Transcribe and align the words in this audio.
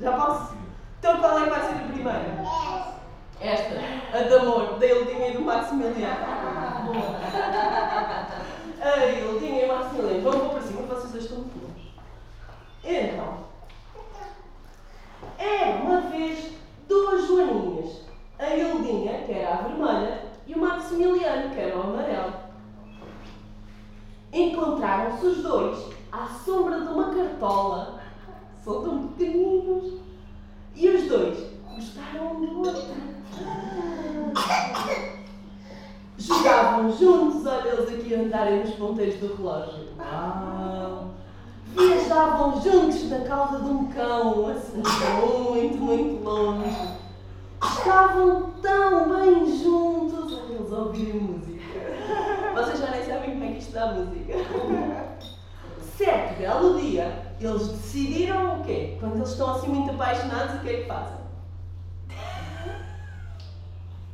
Já 0.00 0.12
posso? 0.12 0.54
Então 0.98 1.18
qual 1.18 1.38
é 1.38 1.44
que 1.44 1.50
vai 1.50 1.60
ser 1.60 1.74
a 1.74 1.88
primeira? 1.88 2.44
Esta, 3.40 3.74
a 4.12 4.22
de 4.22 4.34
amor, 4.34 4.78
da 4.78 4.86
Eldinha 4.86 5.28
e 5.28 5.32
do 5.32 5.40
Maximiliano. 5.42 6.26
A 8.82 8.98
Eldinha 8.98 9.64
e 9.64 9.68
Maximiliano. 9.68 10.30
Vamos 10.30 10.52
para 10.52 10.62
cima, 10.62 10.82
vocês 10.82 11.12
dois 11.12 11.24
estão 11.24 11.38
longe. 11.38 11.94
Então, 12.84 13.38
era 15.38 15.82
uma 15.82 16.00
vez 16.02 16.52
duas 16.88 17.26
joaninhas. 17.26 18.02
A 18.38 18.56
Eldinha, 18.56 19.24
que 19.24 19.32
era 19.32 19.54
a 19.54 19.62
vermelha, 19.62 20.24
e 20.46 20.54
o 20.54 20.58
Maximiliano, 20.58 21.54
que 21.54 21.60
era 21.60 21.76
o 21.76 21.82
amarelo. 21.82 22.32
Encontraram-se 24.32 25.26
os 25.26 25.42
dois 25.42 25.86
à 26.12 26.26
sombra 26.26 26.80
de 26.80 26.88
uma 26.88 27.14
cartola. 27.14 27.99
São 28.70 28.82
tão 28.82 29.08
pequeninos. 29.08 29.94
E 30.76 30.88
os 30.88 31.08
dois 31.08 31.38
gostaram 31.74 32.36
um 32.36 32.46
do 32.46 32.58
outro. 32.58 32.82
Jogavam 36.16 36.92
juntos, 36.96 37.44
olha 37.46 37.68
eles 37.68 37.88
aqui 37.88 38.14
a 38.14 38.20
andarem 38.20 38.60
nos 38.60 38.70
ponteiros 38.76 39.16
do 39.16 39.34
relógio. 39.34 39.88
Uau! 39.98 41.10
Viajavam 41.76 42.62
juntos 42.62 43.10
na 43.10 43.18
cauda 43.20 43.58
de 43.58 43.70
um 43.70 43.86
cão, 43.88 44.46
assim, 44.46 44.82
muito, 45.50 45.78
muito 45.78 46.22
longe. 46.22 46.70
Estavam 47.60 48.52
tão 48.62 49.08
bem 49.08 49.46
juntos, 49.58 50.32
olha 50.32 50.54
eles 50.54 50.72
a 50.72 50.78
ouvirem 50.78 51.20
música. 51.20 51.60
Vocês 52.54 52.78
já 52.78 52.90
nem 52.92 53.04
sabem 53.04 53.30
como 53.30 53.44
é 53.44 53.48
que 53.48 53.58
isto 53.58 53.72
dá 53.72 53.94
música. 53.94 54.34
Certo 55.96 56.38
belo 56.38 56.80
dia, 56.80 57.29
eles 57.46 57.68
decidiram 57.68 58.60
o 58.60 58.64
quê? 58.64 58.96
Quando 59.00 59.16
eles 59.16 59.30
estão 59.30 59.54
assim 59.54 59.68
muito 59.68 59.90
apaixonados, 59.90 60.56
o 60.56 60.58
que 60.60 60.68
é 60.68 60.80
que 60.80 60.86
fazem? 60.86 61.16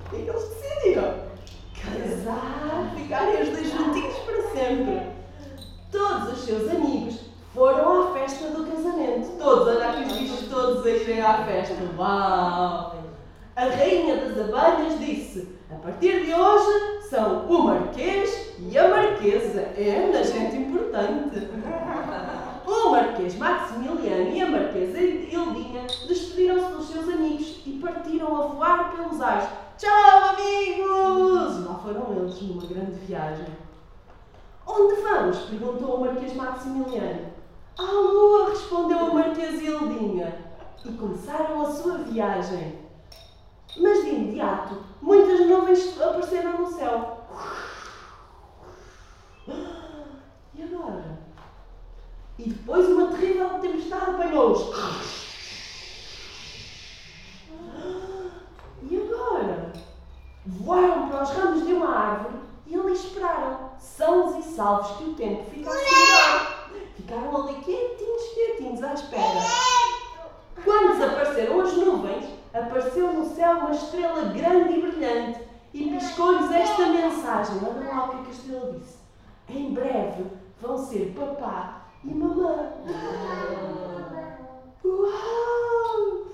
O 0.01 0.11
que 0.11 0.17
é 0.17 0.19
que 0.21 0.31
eles 0.31 0.49
decidiram? 0.49 1.27
Casar, 1.83 2.93
ficarem 2.97 3.43
os 3.43 3.49
dois 3.51 3.71
juntinhos 3.71 4.17
para 4.19 4.43
sempre. 4.51 5.03
Todos 5.91 6.33
os 6.33 6.45
seus 6.45 6.71
amigos 6.71 7.21
foram 7.53 8.09
à 8.09 8.13
festa 8.13 8.51
do 8.51 8.65
casamento. 8.65 9.37
Todos, 9.39 9.69
olha 9.69 9.91
aqui 9.91 10.03
os 10.03 10.13
bichos 10.13 10.49
todos 10.49 10.87
a 10.87 10.91
irem 10.91 11.21
à 11.21 11.45
festa. 11.45 11.75
Uau! 11.99 12.97
A 13.57 13.65
rainha 13.65 14.17
das 14.17 14.39
abelhas 14.39 14.99
disse: 15.01 15.49
A 15.73 15.77
partir 15.77 16.25
de 16.25 16.35
hoje 16.35 17.09
são 17.09 17.47
o 17.47 17.63
Marquês 17.65 18.55
e 18.59 18.79
a 18.79 18.89
Marquesa. 18.89 19.63
É 19.77 20.11
uma 20.11 20.23
gente 20.23 20.57
importante. 20.57 21.49
O 22.87 22.91
Marquês 22.91 23.35
Maximiliano 23.35 24.31
e 24.31 24.41
a 24.41 24.49
Marquesa 24.49 25.01
Hildinha 25.01 25.89
despediram-se 26.07 26.73
dos 26.73 26.89
seus 26.89 27.09
amigos 27.09 27.61
e 27.67 27.81
partiram 27.83 28.37
a 28.37 28.47
voar 28.47 28.93
pelos 28.93 29.21
ares. 29.21 29.49
Tchau, 29.77 30.29
amigos! 30.29 31.67
Lá 31.67 31.75
foram 31.83 32.17
eles 32.17 32.41
numa 32.43 32.65
grande 32.65 32.93
viagem. 33.01 33.49
Onde 34.65 35.03
vamos? 35.03 35.37
perguntou 35.37 35.97
o 35.97 36.01
Marquês 36.01 36.33
Maximiliano. 36.37 37.33
À 37.77 37.83
lua, 37.83 38.51
respondeu 38.51 38.99
a 39.01 39.15
Marquesa 39.15 39.65
Hildinha. 39.65 40.47
E 40.85 40.93
começaram 40.93 41.63
a 41.63 41.73
sua 41.73 41.99
viagem. 41.99 42.79
Mas 43.79 44.05
de 44.05 44.11
imediato, 44.11 44.77
muitas 45.03 45.41
nuvens 45.45 46.01
apareceram 46.01 46.61
no 46.61 46.69
céu. 46.69 47.27
E 50.55 50.63
agora? 50.63 51.17
E 52.77 52.83
depois 52.83 52.89
uma 52.89 53.07
terrível 53.07 53.49
tempestade 53.61 54.11
apanhou-os. 54.11 54.77
E 58.83 58.97
agora? 58.97 59.73
Voaram 60.45 61.09
para 61.09 61.23
os 61.23 61.31
ramos 61.31 61.67
de 61.67 61.73
uma 61.73 61.89
árvore 61.89 62.35
e 62.67 62.79
ali 62.79 62.93
esperaram, 62.93 63.71
sãos 63.79 64.37
e 64.37 64.43
salvos, 64.43 64.99
que 64.99 65.05
o 65.05 65.15
tempo 65.15 65.51
ficasse 65.51 65.85
melhor. 65.85 66.69
Ficaram 66.97 67.37
ali 67.37 67.55
quietinhos, 67.63 68.23
quietinhos, 68.35 68.83
à 68.83 68.93
espera. 68.93 69.41
Quando 70.63 70.93
desapareceram 70.93 71.61
as 71.61 71.73
nuvens, 71.73 72.27
apareceu 72.53 73.13
no 73.13 73.35
céu 73.35 73.53
uma 73.53 73.71
estrela 73.71 74.23
grande 74.25 74.75
e 74.75 74.83
brilhante 74.83 75.41
e 75.73 75.91
piscou-lhes 75.91 76.51
esta 76.51 76.87
mensagem. 76.87 77.57
Olha 77.63 77.89
lá 77.89 78.05
o 78.05 78.09
que, 78.11 78.17
é 78.17 78.23
que 78.23 78.29
a 78.29 78.33
estrela 78.33 78.73
disse. 78.73 78.97
Em 79.49 79.73
breve 79.73 80.27
vão 80.61 80.77
ser 80.77 81.15
papá 81.17 81.87
e 82.09 82.15
mamã. 82.15 82.73
Uau! 84.85 86.27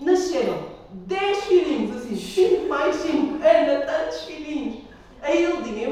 Nasceram 0.00 0.58
10 0.90 1.44
filhinhos, 1.44 1.96
assim, 1.96 2.16
5 2.16 2.68
mais 2.68 2.96
5, 2.96 3.34
Ana, 3.36 3.86
tantos 3.86 4.22
filhinhos. 4.22 4.82
A 5.22 5.32
Hildinha 5.32 5.84
e 5.84 5.90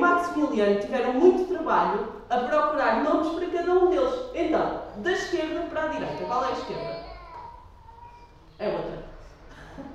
tiveram 0.80 1.14
muito 1.14 1.52
trabalho 1.52 2.08
a 2.28 2.38
procurar 2.38 3.02
nomes 3.02 3.32
para 3.34 3.58
cada 3.58 3.72
um 3.72 3.90
deles. 3.90 4.14
Então, 4.34 4.82
da 4.96 5.12
esquerda 5.12 5.60
para 5.70 5.84
a 5.84 5.88
direita, 5.88 6.24
qual 6.24 6.44
é 6.44 6.48
a 6.48 6.52
esquerda? 6.52 6.96
É 8.58 8.68
outra. 8.68 9.04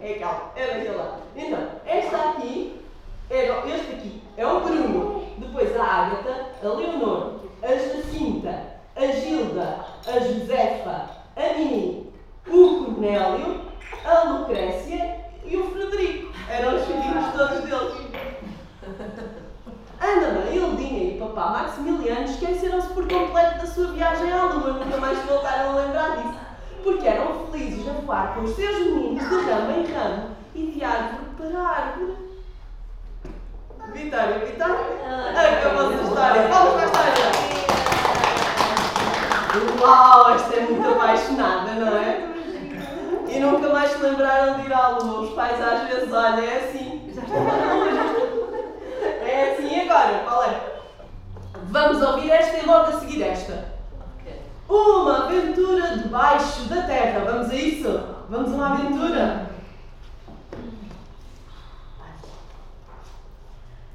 É 0.02 0.14
aquela, 0.14 0.52
é 0.56 0.68
daquele 0.68 0.96
lado. 0.96 1.22
Então, 1.36 1.60
esta 1.86 2.18
aqui, 2.18 2.82
era, 3.30 3.68
este 3.68 3.94
aqui 3.94 4.24
é 4.38 4.48
o 4.48 4.60
Bruno, 4.62 5.28
depois 5.38 5.76
a 5.78 5.84
Ágata, 5.84 6.48
a 6.64 6.68
Leonor, 6.68 7.40
a 7.62 7.68
Jacinta, 7.68 8.76
a 8.96 9.06
Gilda, 9.08 9.86
a 10.08 10.20
Josefa, 10.20 11.10
a 11.36 11.58
Mimi, 11.58 12.14
o 12.48 12.86
Cornélio, 12.86 13.62
a 14.06 14.24
Lucrécia 14.30 15.26
e 15.46 15.58
o 15.58 15.70
Frederico. 15.72 16.34
Eram 16.50 16.76
os 16.76 16.86
filhinhos 16.86 17.34
todos 17.34 17.62
deles. 17.62 18.05
Ana 20.56 20.68
Maildinha 20.68 21.04
e 21.04 21.18
papá 21.20 21.50
Maximiliano 21.50 22.26
esqueceram-se 22.26 22.88
por 22.90 23.08
completo 23.08 23.60
da 23.60 23.68
sua 23.68 23.88
viagem 23.88 24.32
à 24.32 24.44
Lua, 24.46 24.74
nunca 24.74 24.98
mais 24.98 25.18
se 25.20 25.28
voltaram 25.28 25.72
a 25.72 25.76
lembrar 25.82 26.18
disso, 26.18 26.40
porque 26.84 27.08
eram 27.08 27.48
felizes 27.52 27.88
a 27.88 27.92
voar 28.02 28.34
com 28.34 28.42
os 28.42 28.56
seus 28.56 28.78
meninos 28.80 29.28
de 29.28 29.36
ramo 29.36 29.72
em 29.72 29.94
ramo 29.94 30.30
e 30.56 30.68
de 30.68 30.84
árvore 30.84 31.26
para 31.38 31.60
árvore. 31.60 32.16
Vitória, 33.94 34.40
Vitória, 34.40 34.76
acabou-se 35.60 35.94
a 35.94 36.04
história. 36.04 36.48
Vamos 36.48 36.74
para 36.74 36.82
a 36.82 36.86
história! 36.86 37.46
Uau, 39.80 40.36
esta 40.36 40.56
é 40.56 40.62
muito 40.62 40.90
apaixonada, 40.90 41.72
não 41.74 41.98
é? 41.98 42.30
E 43.28 43.40
nunca 43.40 43.70
mais 43.70 43.92
se 43.92 44.02
lembraram 44.02 44.60
de 44.60 44.66
ir 44.66 44.74
à 44.74 44.90
lua. 44.90 45.22
Os 45.22 45.30
pais 45.34 45.62
às 45.62 45.88
vezes, 45.88 46.12
olha, 46.12 46.42
é 46.42 46.66
assim. 46.66 47.02
Agora, 49.96 50.24
qual 50.26 50.44
é? 50.44 50.82
Vamos 51.70 52.02
ouvir 52.02 52.30
esta 52.30 52.58
e 52.58 52.66
logo 52.66 52.90
a 52.90 53.00
seguir 53.00 53.24
esta. 53.24 53.74
Uma 54.68 55.24
aventura 55.24 55.98
debaixo 56.00 56.66
da 56.66 56.82
terra. 56.82 57.24
Vamos 57.24 57.50
a 57.50 57.56
isso? 57.56 58.04
Vamos 58.30 58.52
a 58.52 58.56
uma 58.56 58.74
aventura? 58.74 59.52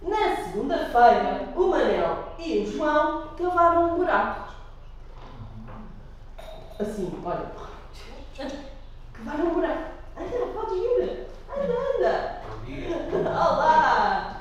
Na 0.01 0.37
segunda-feira, 0.37 1.49
o 1.55 1.67
Manel 1.67 2.33
e 2.39 2.61
o 2.61 2.73
João 2.73 3.29
cavaram 3.37 3.93
um 3.93 3.97
buraco. 3.99 4.55
Assim, 6.79 7.13
olha. 7.23 7.53
Cavaram 9.13 9.45
um 9.45 9.55
buraco. 9.55 9.83
Anda, 10.17 10.47
podes 10.55 10.81
vir. 10.81 11.27
Anda, 11.55 11.75
anda. 11.99 12.41
Olá. 13.29 14.41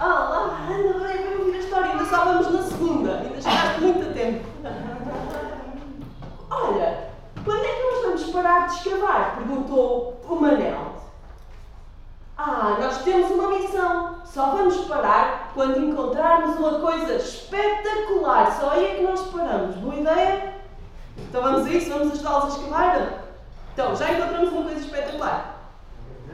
Olá, 0.00 0.27
anda, 0.78 0.98
bem, 0.98 1.16
vem 1.22 1.38
ouvir 1.38 1.56
a 1.56 1.58
história. 1.58 1.90
Ainda 1.90 2.04
só 2.04 2.24
vamos 2.24 2.52
na 2.52 2.62
segunda. 2.62 3.18
Ainda 3.18 3.40
chegaste 3.40 3.80
muito 3.80 4.08
a 4.08 4.12
tempo. 4.12 4.46
Olha, 6.50 7.08
quando 7.44 7.64
é 7.64 7.68
que 7.68 7.82
nós 7.82 8.02
vamos 8.02 8.30
parar 8.30 8.66
de 8.66 8.74
escavar? 8.74 9.36
Perguntou 9.36 10.20
o 10.28 10.36
Manel. 10.36 10.98
Ah, 12.36 12.76
nós 12.80 13.02
temos 13.02 13.30
uma 13.30 13.48
missão. 13.48 14.16
Só 14.24 14.50
vamos 14.50 14.76
parar 14.86 15.50
quando 15.54 15.82
encontrarmos 15.82 16.56
uma 16.56 16.78
coisa 16.78 17.14
espetacular. 17.14 18.52
Só 18.52 18.70
aí 18.70 18.84
é 18.86 18.94
que 18.96 19.02
nós 19.02 19.20
paramos. 19.28 19.76
Boa 19.76 19.96
ideia? 19.96 20.54
Então 21.16 21.42
vamos 21.42 21.66
a 21.66 21.70
isso? 21.70 21.90
Vamos 21.90 22.12
ajudá-los 22.12 22.44
a 22.44 22.58
escavar? 22.58 23.24
Então, 23.72 23.96
já 23.96 24.12
encontramos 24.12 24.52
uma 24.52 24.62
coisa 24.62 24.80
espetacular? 24.80 25.56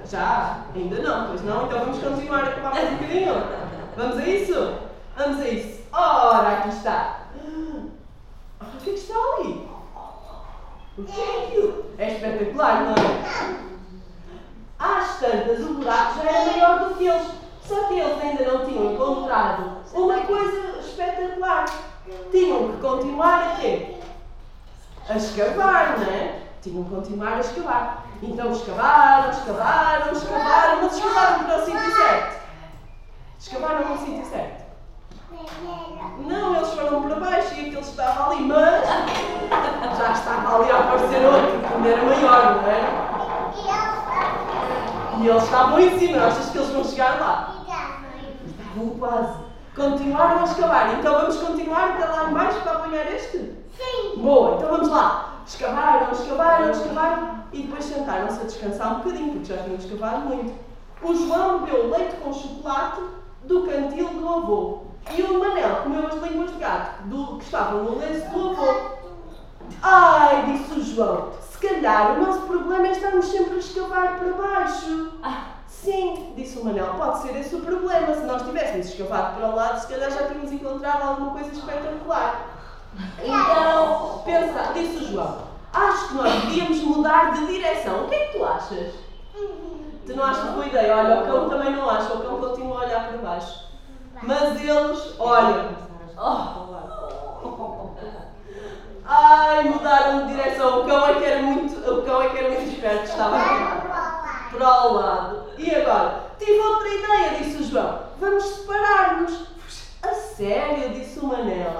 Já? 0.06 0.58
Ainda 0.74 1.02
não, 1.02 1.28
pois 1.28 1.42
não? 1.44 1.64
Então 1.64 1.78
vamos 1.80 1.98
continuar 1.98 2.44
a 2.44 2.52
cavar 2.52 2.74
mais 2.74 2.92
um 2.92 2.96
bocadinho? 2.96 3.63
Vamos 3.96 4.18
a 4.18 4.26
isso? 4.26 4.78
Vamos 5.16 5.40
a 5.40 5.48
isso. 5.48 5.82
Ora, 5.92 6.58
aqui 6.58 6.68
está. 6.70 7.20
Olha 8.60 8.70
o 8.74 8.80
que 8.82 8.90
é 8.90 8.92
que 8.92 8.98
está 8.98 9.14
ali? 9.14 9.68
O 10.96 11.02
que 11.02 11.20
é 11.20 11.44
aquilo? 11.44 11.84
É 11.98 12.12
espetacular, 12.12 12.84
não 12.84 12.92
é? 12.92 13.64
Às 14.78 15.18
tantas, 15.18 15.60
o 15.60 15.74
buraco 15.74 16.22
já 16.22 16.30
era 16.30 16.52
maior 16.52 16.88
do 16.88 16.94
que 16.96 17.06
eles. 17.06 17.28
Só 17.66 17.84
que 17.84 17.98
eles 17.98 18.22
ainda 18.22 18.44
não 18.44 18.66
tinham 18.66 18.92
encontrado 18.92 19.78
uma 19.94 20.18
coisa 20.22 20.78
espetacular. 20.80 21.64
Tinham 22.30 22.72
que 22.72 22.78
continuar 22.78 23.42
a 23.42 23.56
quê? 23.56 23.96
A 25.08 25.16
escavar, 25.16 25.98
não 25.98 26.06
é? 26.06 26.44
tinham 26.64 26.82
que 26.84 26.94
continuar 26.94 27.34
a 27.34 27.40
escavar. 27.40 28.06
Então 28.22 28.50
escavaram, 28.50 29.30
escavaram, 29.30 30.12
escavaram, 30.12 30.82
mas 30.82 30.96
escavaram 30.96 31.44
para 31.44 31.58
o 31.58 31.64
sítio 31.66 31.96
certo. 31.96 32.33
Escavaram 33.44 33.90
no 33.90 33.98
sítio 33.98 34.24
certo. 34.24 34.64
Não, 36.26 36.56
eles 36.56 36.70
foram 36.70 37.02
para 37.02 37.16
baixo 37.20 37.54
e 37.56 37.60
aquele 37.60 37.78
estava 37.80 38.30
ali, 38.30 38.44
mas 38.44 38.88
já 39.98 40.12
estava 40.12 40.56
ali 40.56 40.70
a 40.70 40.78
aparecer 40.78 41.26
outro, 41.26 41.60
que 41.60 41.74
ainda 41.74 41.88
era 41.90 42.02
maior, 42.04 42.56
não 42.56 42.70
é? 42.70 42.80
E 45.20 45.28
eles 45.28 45.42
estavam 45.42 45.78
em 45.78 45.98
cima, 45.98 46.24
achas 46.24 46.48
que 46.48 46.56
eles 46.56 46.70
vão 46.70 46.84
chegar 46.84 47.20
lá? 47.20 47.56
Estavam 48.46 48.98
quase. 48.98 49.38
Continuaram 49.76 50.40
a 50.40 50.44
escavar, 50.44 50.94
então 50.94 51.12
vamos 51.12 51.36
continuar 51.36 51.90
até 51.90 52.06
lá 52.06 52.30
embaixo 52.30 52.60
para 52.62 52.72
apanhar 52.72 53.12
este? 53.12 53.38
Sim. 53.76 54.22
Boa, 54.22 54.56
então 54.56 54.70
vamos 54.70 54.88
lá. 54.88 55.34
Escavaram, 55.46 56.12
escavaram, 56.12 56.70
escavaram 56.70 57.44
e 57.52 57.60
depois 57.60 57.84
sentaram-se 57.84 58.40
a 58.40 58.44
descansar 58.44 58.92
um 58.92 59.00
bocadinho, 59.00 59.32
porque 59.32 59.52
já 59.52 59.62
tinham 59.62 59.76
escavado 59.76 60.20
muito. 60.20 60.54
O 61.02 61.14
João 61.14 61.58
bebeu 61.58 61.90
leite 61.90 62.16
com 62.16 62.32
chocolate 62.32 63.02
do 63.44 63.62
cantil 63.66 64.08
do 64.08 64.28
avô. 64.28 64.78
E 65.16 65.22
o 65.22 65.38
Manel 65.38 65.76
comeu 65.82 66.06
as 66.06 66.14
línguas 66.14 66.52
de 66.52 66.58
gato 66.58 67.02
do, 67.04 67.38
que 67.38 67.44
estavam 67.44 67.84
no 67.84 67.98
lenço 67.98 68.28
do 68.30 68.50
avô. 68.50 68.94
Ai, 69.82 70.46
disse 70.46 70.78
o 70.78 70.82
João, 70.82 71.32
se 71.40 71.58
calhar 71.58 72.18
o 72.18 72.26
nosso 72.26 72.40
problema 72.42 72.86
é 72.86 72.92
estarmos 72.92 73.26
sempre 73.26 73.54
a 73.54 73.58
escavar 73.58 74.18
para 74.18 74.32
baixo. 74.32 75.12
Sim, 75.66 76.32
disse 76.34 76.58
o 76.58 76.64
Manel, 76.64 76.94
pode 76.94 77.20
ser 77.20 77.36
esse 77.36 77.54
o 77.54 77.60
problema. 77.60 78.14
Se 78.14 78.22
nós 78.22 78.42
tivéssemos 78.42 78.86
escavado 78.86 79.36
para 79.36 79.50
o 79.50 79.54
lado, 79.54 79.80
se 79.80 79.88
calhar 79.88 80.10
já 80.10 80.26
tínhamos 80.28 80.50
encontrado 80.50 81.02
alguma 81.02 81.32
coisa 81.32 81.52
espetacular. 81.52 82.54
Então, 83.22 84.22
pensa, 84.24 84.72
disse 84.72 85.04
o 85.04 85.12
João, 85.12 85.38
acho 85.72 86.08
que 86.08 86.14
nós 86.14 86.32
devíamos 86.44 86.80
mudar 86.80 87.34
de 87.34 87.46
direção. 87.46 88.04
O 88.04 88.08
que 88.08 88.14
é 88.14 88.26
que 88.26 88.38
tu 88.38 88.44
achas? 88.44 88.94
Tu 90.06 90.14
não 90.14 90.24
achas 90.24 90.50
boa 90.50 90.66
ideia? 90.66 90.96
Olha, 90.96 91.20
o 91.20 91.26
cão 91.26 91.48
também 91.48 91.72
não 91.72 91.88
acha, 91.88 92.12
o 92.12 92.20
cão 92.20 92.38
continua 92.38 92.82
a 92.82 92.84
olhar 92.84 93.08
para 93.08 93.18
baixo. 93.18 93.64
Mas 94.22 94.60
eles, 94.60 95.14
olha, 95.18 95.70
ai, 99.04 99.64
mudaram 99.64 100.26
de 100.26 100.34
direção. 100.34 100.80
O 100.80 100.86
cão 100.86 101.06
é 101.06 101.14
que 101.14 101.24
era 101.24 101.42
muito, 101.42 101.90
o 101.90 102.02
cão 102.02 102.22
é 102.22 102.28
que 102.28 102.38
era 102.38 102.50
muito 102.50 102.74
esperto, 102.74 103.04
estava 103.04 103.36
a 103.36 104.14
para 104.50 104.86
o 104.86 104.94
lado. 104.94 105.46
E 105.58 105.74
agora? 105.74 106.24
Tive 106.38 106.58
outra 106.58 106.88
ideia, 106.88 107.38
disse 107.38 107.62
o 107.62 107.64
João. 107.64 108.00
Vamos 108.20 108.44
separar-nos. 108.44 109.46
A 110.02 110.12
sério, 110.12 110.90
disse 110.90 111.18
o 111.18 111.26
Manel. 111.26 111.72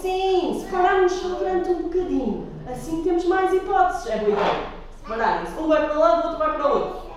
Sim, 0.00 0.64
separar-nos 0.64 1.12
só 1.12 1.28
durante 1.28 1.70
um 1.70 1.82
bocadinho. 1.82 2.52
Assim 2.70 3.02
temos 3.02 3.24
mais 3.26 3.52
hipóteses. 3.52 4.06
É 4.06 4.18
boa 4.18 4.32
ideia. 4.32 4.66
Separarem-se. 5.00 5.58
Um 5.58 5.68
vai 5.68 5.86
para 5.86 5.96
um 5.96 6.00
lado, 6.00 6.20
o 6.20 6.24
outro 6.24 6.38
vai 6.38 6.54
para 6.54 6.66
o 6.66 6.72
outro. 6.72 7.11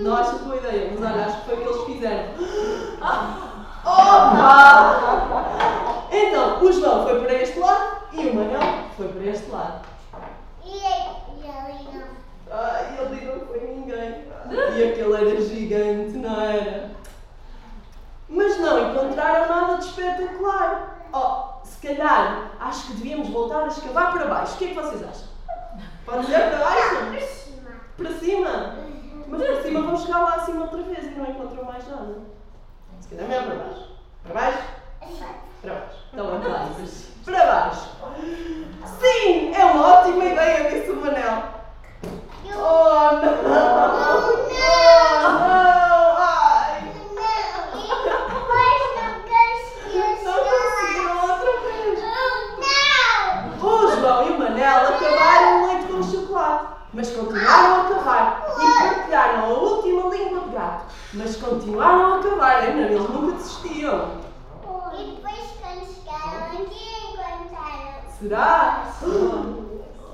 Não 0.00 0.16
achas 0.16 0.40
boa 0.40 0.56
ideia, 0.56 0.90
mas 0.92 1.12
olha, 1.12 1.26
acho 1.26 1.40
que 1.40 1.44
foi 1.46 1.54
o 1.54 1.58
que 1.58 1.68
eles 1.68 1.84
fizeram. 1.84 2.32
Opa! 3.84 5.46
Então, 6.10 6.62
o 6.62 6.72
João 6.72 7.06
foi 7.06 7.20
para 7.20 7.34
este 7.34 7.58
lado 7.58 7.96
e 8.12 8.28
o 8.28 8.34
Manel 8.34 8.84
foi 8.96 9.08
para 9.08 9.24
este 9.24 9.50
lado. 9.50 9.86
Ai, 12.52 12.98
ele 12.98 13.26
não 13.26 13.46
foi 13.46 13.60
ninguém. 13.60 14.24
E 14.50 14.82
aquele 14.82 15.14
era 15.14 15.40
gigante, 15.40 16.18
não 16.18 16.40
era? 16.40 16.90
Mas 18.28 18.58
não 18.58 18.90
encontraram 18.90 19.48
nada 19.48 19.76
de 19.76 19.84
espetacular. 19.84 20.98
Oh, 21.12 21.64
se 21.64 21.86
calhar, 21.86 22.52
acho 22.60 22.88
que 22.88 22.94
devíamos 22.94 23.28
voltar 23.28 23.64
a 23.64 23.68
escavar 23.68 24.12
para 24.12 24.26
baixo. 24.26 24.54
O 24.54 24.58
que 24.58 24.64
é 24.64 24.68
que 24.68 24.74
vocês 24.74 25.02
acham? 25.02 25.28
Pode 26.04 26.26
ser 26.26 26.38
para 26.38 26.58
baixo? 26.58 26.96
Para 27.96 28.12
cima? 28.14 28.74
Mas 29.30 29.42
para 29.42 29.62
cima 29.62 29.80
vão 29.82 29.96
chegar 29.96 30.18
lá 30.18 30.34
acima 30.34 30.62
outra 30.62 30.82
vez 30.82 31.04
e 31.04 31.10
não 31.10 31.30
encontram 31.30 31.64
mais 31.64 31.88
nada. 31.88 32.16
Se 33.00 33.08
calhar 33.08 33.28
melhor 33.28 33.44
para 33.44 33.54
baixo. 33.54 33.88
Para 34.24 34.34
baixo? 34.34 34.58
Para 35.62 35.74
baixo. 35.74 35.98
Então 36.12 36.26
lá. 36.26 36.68
Para 37.24 37.46
baixo. 37.46 37.86
Sim, 38.98 39.54
é 39.54 39.64
uma 39.64 39.86
ótima 39.86 40.24
ideia, 40.24 40.70
disse 40.70 40.90
o 40.90 40.96
Manel. 40.96 41.44
Oh 42.52 43.12
não! 43.12 43.34
Oh 44.02 44.30
não! 44.48 46.16
Ai! 46.18 46.92
Não 50.24 50.38
conseguiram 50.44 51.16
outra 51.22 51.52
vez! 51.60 51.98
O 53.62 53.64
João 53.96 54.20
e 54.26 54.30
o 54.30 54.38
Manel 54.38 54.80
acabaram 54.88 55.62
o 55.62 55.66
leite 55.66 55.86
com 55.86 56.02
chocolate, 56.02 56.64
mas 56.92 57.10
continuaram 57.10 57.80
a 57.80 57.84
cavar 57.84 58.24
e 58.58 58.60
partilharam 58.78 59.44
a 59.44 59.48
última 59.48 60.10
mas 61.14 61.36
continuaram 61.36 62.18
a 62.18 62.22
cavar, 62.22 62.62
ainda 62.62 62.82
eles 62.82 63.08
nunca 63.08 63.36
desistiam. 63.36 64.30
Será? 68.18 68.84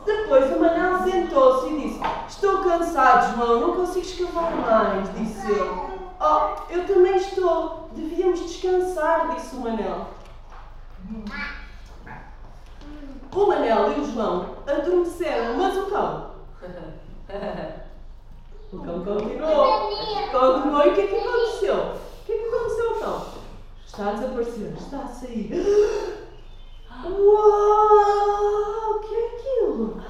Depois 0.04 0.56
o 0.56 0.60
Manel 0.60 0.98
sentou-se 1.02 1.72
e 1.72 1.80
disse: 1.80 2.00
Estou 2.28 2.62
cansado, 2.62 3.36
João, 3.36 3.60
não 3.60 3.74
consigo 3.74 4.06
escavar 4.06 4.54
mais, 4.54 5.12
disse 5.14 5.50
ele. 5.50 5.70
Oh, 6.20 6.72
eu 6.72 6.86
também 6.86 7.16
estou. 7.16 7.90
Devíamos 7.92 8.40
descansar, 8.40 9.34
disse 9.34 9.56
o 9.56 9.60
Manel. 9.60 10.06
O 13.34 13.46
Manel 13.46 13.92
e 13.92 14.00
o 14.00 14.12
João 14.12 14.56
adormeceram, 14.66 15.56
mas 15.58 15.76
o 15.76 15.86
cão. 15.86 16.30
O 18.76 18.82
cão 18.82 19.02
continuou. 19.04 19.90
Continuou 20.30 20.84
e 20.84 20.90
o 20.90 20.94
que 20.94 21.00
é 21.00 21.06
que 21.06 21.16
aconteceu? 21.16 21.74
O 21.74 22.24
que 22.26 22.32
é 22.32 22.36
que 22.36 22.44
aconteceu 22.44 22.94
cão? 23.00 23.26
Está 23.86 24.08
a 24.08 24.12
desaparecer, 24.12 24.74
está 24.78 24.98
a 24.98 25.08
sair. 25.08 26.28
Uau! 27.04 28.90
O 28.90 29.00
que 29.00 29.14
é 29.14 29.26
aquilo? 29.28 30.02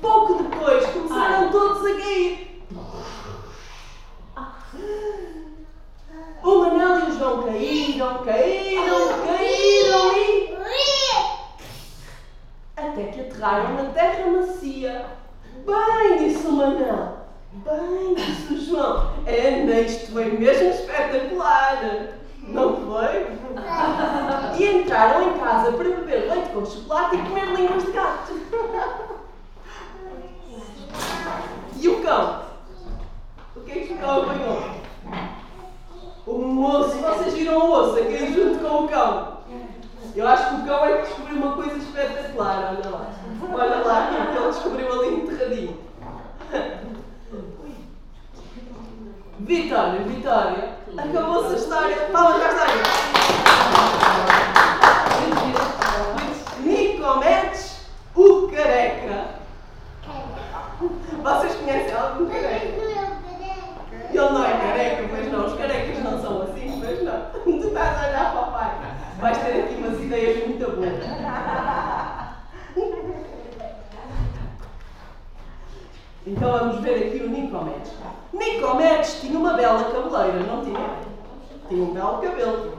Pouco 0.00 0.42
depois 0.42 0.86
começaram 0.86 1.50
todos 1.52 1.86
a 1.86 1.94
cair. 1.94 2.66
O 6.42 6.58
Manel 6.58 6.98
e 6.98 7.02
o 7.10 7.18
João 7.18 7.42
caíram, 7.44 8.24
caíram, 8.24 9.08
caíram 9.24 10.18
e. 10.18 10.54
Até 12.76 13.04
que 13.04 13.20
aterraram 13.20 13.74
na 13.74 13.90
terra 13.90 14.30
macia. 14.30 15.06
Bem, 15.64 16.18
disse 16.18 16.46
o 16.46 16.52
Manel. 16.52 17.18
Bem, 17.52 18.14
disse 18.14 18.52
o 18.52 18.60
João. 18.60 19.14
É, 19.24 19.80
isto 19.80 20.12
foi 20.12 20.32
mesmo 20.32 20.68
espetacular. 20.68 22.18
Não 22.42 22.76
foi? 22.86 23.26
E 24.58 24.64
entraram 24.66 25.30
em 25.30 25.38
casa 25.38 25.72
para 25.72 25.84
beber 25.84 26.28
leite 26.28 26.50
com 26.50 26.66
chocolate 26.66 27.16
e 27.16 27.22
comer 27.22 27.46
línguas 27.56 27.84
de 27.84 27.92
gato. 27.92 28.34
O 32.04 32.06
cão? 32.06 32.40
O 33.56 33.60
que 33.60 33.72
é 33.72 33.86
que 33.86 33.94
o 33.94 33.96
cão 33.96 34.22
apanhou? 34.24 34.62
O 36.26 36.64
osso, 36.66 36.98
vocês 36.98 37.32
viram 37.32 37.58
o 37.58 37.72
osso 37.72 37.98
aqui 37.98 38.30
junto 38.30 38.58
com 38.58 38.84
o 38.84 38.88
cão? 38.88 39.38
Eu 40.14 40.28
acho 40.28 40.50
que 40.50 40.54
o 40.54 40.64
cão 40.66 40.84
é 40.84 40.98
que 40.98 41.06
descobriu 41.06 41.36
uma 41.38 41.56
coisa 41.56 41.78
espetacular, 41.78 42.76
olha 42.76 42.90
lá. 42.90 43.06
Olha 43.54 43.76
lá, 43.86 44.10
o 44.10 44.32
que 44.32 44.36
ele 44.36 44.52
descobriu 44.52 44.92
ali 44.92 45.14
enterradinho. 45.14 45.78
Vitória, 49.40 50.00
Vitória, 50.00 50.76
acabou-se 50.98 51.54
a 51.54 51.56
história. 51.56 51.96
Palmas 52.12 52.36
para 52.36 52.64
a. 52.64 52.66
Nicomedes, 56.60 57.86
o 58.14 58.48
careca. 58.48 59.44
Vocês 61.24 61.54
conhecem 61.54 61.94
algum 61.94 62.26
careca? 62.26 62.66
Ele 64.10 64.28
não 64.30 64.44
é 64.44 64.52
careca, 64.52 65.08
pois 65.08 65.32
não. 65.32 65.46
Os 65.46 65.54
carecas 65.54 66.04
não 66.04 66.20
são 66.20 66.42
assim, 66.42 66.82
pois 66.84 67.02
não. 67.02 67.30
Tu 67.42 67.68
estás 67.68 67.98
a 67.98 68.08
olhar 68.08 68.32
para 68.32 68.40
o 68.42 68.52
pai. 68.52 68.70
Vais 69.20 69.38
ter 69.38 69.60
aqui 69.60 69.74
umas 69.76 70.00
ideias 70.00 70.46
muito 70.46 70.70
boas. 70.70 70.92
Então 76.44 76.58
vamos 76.58 76.80
ver 76.82 77.06
aqui 77.06 77.24
o 77.24 77.30
Nicomedes. 77.30 77.92
Nicomedes 78.30 79.18
tinha 79.22 79.38
uma 79.38 79.54
bela 79.54 79.82
cabeleira, 79.84 80.40
não 80.40 80.62
tinha? 80.62 80.98
Tinha 81.66 81.82
um 81.82 81.94
belo 81.94 82.18
cabelo. 82.18 82.78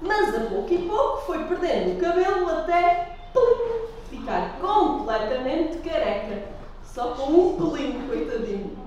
Mas 0.00 0.32
a 0.32 0.40
pouco 0.46 0.72
e 0.72 0.78
pouco 0.86 1.22
foi 1.22 1.42
perdendo 1.42 1.96
o 1.96 2.00
cabelo 2.00 2.48
até 2.48 3.16
pum, 3.34 3.88
ficar 4.08 4.60
completamente 4.60 5.78
careca. 5.78 6.44
Só 6.84 7.08
com 7.14 7.32
um 7.32 7.56
pelinho, 7.56 8.06
coitadinho. 8.06 8.78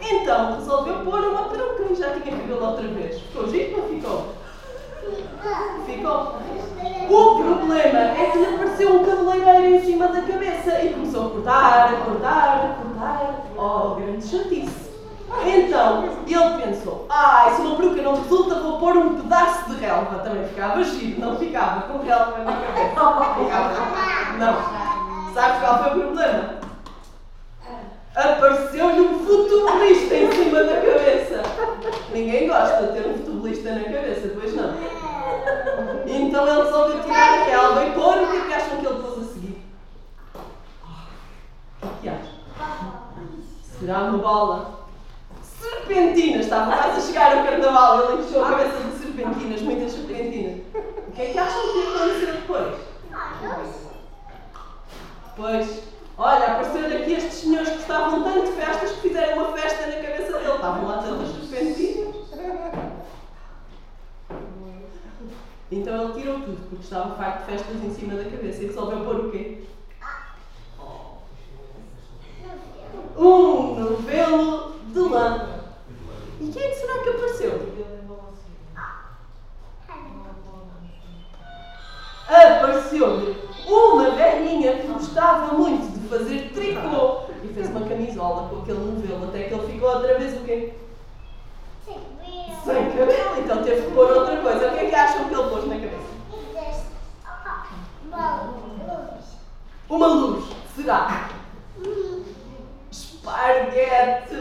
Então 0.00 0.58
resolveu 0.58 1.04
pôr 1.04 1.24
uma 1.24 1.48
peruca 1.48 1.82
e 1.90 1.94
já 1.96 2.20
tinha 2.20 2.36
cabelo 2.36 2.66
outra 2.66 2.86
vez. 2.86 3.20
Ficou 3.20 3.48
giro 3.48 3.82
ou 3.82 3.88
ficou? 3.88 4.26
Ficou. 5.86 6.36
O 7.08 7.42
problema 7.42 8.00
é 8.00 8.30
que 8.32 8.38
lhe 8.38 8.54
apareceu 8.54 9.00
um 9.00 9.04
cabeleireiro 9.04 9.76
em 9.76 9.84
cima 9.84 10.08
da 10.08 10.22
cabeça 10.22 10.82
e 10.82 10.92
começou 10.92 11.26
a 11.26 11.30
cortar, 11.30 11.94
a 11.94 11.96
cortar, 12.04 12.56
a 12.56 12.82
cortar. 12.82 13.44
Oh, 13.56 13.94
grande 13.94 14.26
chatice. 14.26 14.86
Então, 15.44 16.04
ele 16.26 16.62
pensou, 16.62 17.06
ah, 17.08 17.52
se 17.54 17.62
uma 17.62 17.76
peruca 17.76 18.02
não 18.02 18.16
resulta, 18.16 18.56
vou 18.56 18.78
pôr 18.78 18.96
um 18.96 19.16
pedaço 19.16 19.70
de 19.70 19.76
relva. 19.80 20.18
Também 20.20 20.46
ficava 20.48 20.82
giro, 20.82 21.20
não 21.20 21.36
ficava 21.36 21.82
com 21.82 21.98
relva 21.98 22.38
na 22.38 22.52
cabeça. 22.52 22.86
Ficava. 23.36 24.36
Não. 24.38 25.34
Sabes 25.34 25.60
qual 25.60 25.82
foi 25.82 25.98
o 25.98 26.02
problema? 26.02 26.56
Apareceu-lhe 28.14 29.00
um 29.00 29.18
futebolista 29.18 30.14
em 30.14 30.32
cima 30.32 30.64
da 30.64 30.74
cabeça. 30.74 31.42
Ninguém 32.12 32.48
gosta 32.48 32.86
de 32.86 32.92
ter 32.92 33.08
um 33.08 33.14
futebolista 33.14 33.74
na 33.74 33.84
cabeça, 33.84 34.30
pois 34.40 34.54
não. 34.54 34.72
Então 36.16 36.46
ele 36.46 36.62
resolveu 36.62 37.02
tirar 37.02 37.40
a 37.40 37.44
relva 37.44 37.84
e 37.84 37.92
pôr 37.92 38.22
o 38.22 38.30
que 38.30 38.36
é 38.36 38.40
que 38.40 38.54
acham 38.54 38.76
que 38.78 38.86
ele 38.86 39.02
pôs 39.02 39.18
a 39.18 39.32
seguir? 39.32 39.62
O 41.82 41.88
que 42.00 42.08
é 42.08 42.12
acham? 42.12 42.36
Será 43.78 43.98
uma 44.04 44.18
bola? 44.18 44.86
Serpentinas! 45.42 46.44
Estava 46.46 46.74
quase 46.74 46.98
a 46.98 47.02
chegar 47.02 47.36
ao 47.36 47.44
carnaval, 47.44 48.12
ele 48.12 48.22
encheu 48.22 48.44
a 48.44 48.48
cabeça 48.50 48.78
de 48.78 48.98
serpentinas, 48.98 49.60
muitas 49.60 49.92
serpentinas. 49.92 50.60
O 51.08 51.12
que 51.12 51.22
é 51.22 51.26
que 51.26 51.38
acham 51.38 51.62
que 51.72 51.80
aconteceu 51.86 52.32
depois? 52.34 52.74
Pois, 55.36 55.82
olha, 56.16 56.46
apareceram 56.46 56.96
aqui 56.96 57.12
estes 57.12 57.34
senhores 57.34 57.68
que 57.68 57.78
estavam 57.78 58.22
tanto 58.22 58.52
festas 58.52 58.92
que 58.92 59.08
fizeram 59.08 59.42
uma 59.42 59.56
festa 59.56 59.86
na 59.86 59.96
cabeça 59.96 60.32
dele. 60.32 60.54
Estavam 60.54 60.88
lá 60.88 60.98
tantas 60.98 61.28
serpentinas. 61.28 61.95
Então 65.70 66.04
ele 66.04 66.12
tirou 66.20 66.40
tudo, 66.40 66.68
porque 66.68 66.84
estava 66.84 67.16
farto 67.16 67.40
de 67.40 67.44
festas 67.46 67.82
em 67.82 67.90
cima 67.92 68.14
da 68.14 68.30
cabeça 68.30 68.62
e 68.62 68.66
resolveu 68.66 69.04
pôr 69.04 69.16
o 69.26 69.30
quê? 69.30 69.64
Um 73.16 73.74
novelo 73.74 74.74
de 74.92 74.98
lã. 75.00 75.48
E 76.40 76.50
quem 76.50 76.62
é 76.62 76.68
que 76.68 76.74
será 76.76 77.02
que 77.02 77.08
apareceu? 77.08 77.76
Apareceu-lhe 82.28 83.36
uma 83.66 84.10
velhinha 84.10 84.78
que 84.78 84.86
gostava 84.86 85.54
muito 85.54 85.98
de 85.98 86.08
fazer 86.08 86.52
tricô 86.52 87.22
e 87.42 87.48
fez 87.48 87.68
uma 87.70 87.88
camisola 87.88 88.48
com 88.48 88.62
aquele 88.62 88.78
novelo 88.78 89.28
até 89.28 89.44
que 89.44 89.54
ele 89.54 89.72
ficou 89.72 89.88
outra 89.88 90.18
vez 90.18 90.36
o 90.36 90.44
quê? 90.44 90.74
Sem 92.64 92.90
cabelo. 92.90 93.38
Então 93.38 93.62
teve 93.62 93.86
que 93.86 93.92
pôr 93.92 94.10
outra 94.10 94.36
coisa. 94.38 94.68
O 94.68 94.70
que 94.72 94.78
é 94.78 94.88
que 94.88 94.94
acham 94.94 95.28
que 95.28 95.34
ele 95.34 95.48
pôs 95.48 95.66
na 95.66 95.74
cabeça? 95.76 96.16
Uma 99.88 100.06
luz. 100.08 100.44
Será? 100.74 101.28
Esparguete! 102.90 104.34